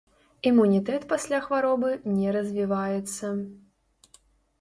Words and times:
Імунітэт 0.51 1.03
пасля 1.11 1.41
хваробы 1.47 1.91
не 2.13 2.27
развіваецца. 2.37 3.31